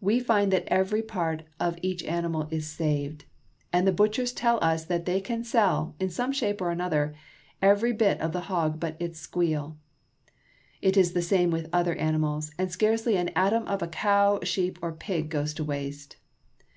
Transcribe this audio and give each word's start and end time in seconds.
We 0.00 0.18
find 0.18 0.52
that 0.52 0.64
every 0.66 1.02
part 1.02 1.44
of 1.60 1.78
each 1.82 2.02
animal 2.02 2.48
is 2.50 2.66
saved, 2.66 3.26
and 3.72 3.86
the 3.86 3.92
Interior 3.92 3.92
of 3.92 3.92
a 3.92 3.92
Packing 3.92 3.92
House. 3.92 3.96
butchers 3.96 4.32
tell 4.32 4.58
us 4.60 4.84
that 4.86 5.06
they 5.06 5.20
can 5.20 5.44
sell, 5.44 5.94
in 6.00 6.10
some 6.10 6.32
shape 6.32 6.60
or 6.60 6.72
other, 6.82 7.14
every 7.62 7.92
bit 7.92 8.20
of 8.20 8.32
the 8.32 8.40
hog 8.50 8.80
but 8.80 9.00
his 9.00 9.20
squeal. 9.20 9.76
It 10.80 10.96
is 10.96 11.12
the 11.12 11.22
same 11.22 11.52
with 11.52 11.68
other 11.72 11.94
animals, 11.94 12.50
and 12.58 12.72
scarcely 12.72 13.16
an 13.16 13.30
atom 13.36 13.62
of 13.68 13.82
a 13.82 13.86
cow, 13.86 14.40
sheep, 14.42 14.80
or 14.82 14.90
pig 14.90 15.30
goes 15.30 15.54
to 15.54 15.62
waste. 15.62 16.16